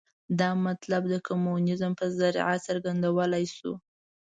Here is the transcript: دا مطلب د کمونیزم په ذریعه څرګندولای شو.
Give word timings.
دا 0.39 0.49
مطلب 0.67 1.01
د 1.09 1.15
کمونیزم 1.27 1.91
په 1.99 2.05
ذریعه 2.19 2.55
څرګندولای 2.67 3.45
شو. 3.55 3.71